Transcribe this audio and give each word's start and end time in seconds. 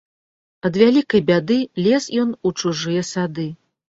Ад 0.69 0.77
вялікай 0.81 1.21
бяды 1.27 1.57
лез 1.87 2.07
ён 2.21 2.31
у 2.51 2.53
чужыя 2.63 3.03
сады. 3.11 3.47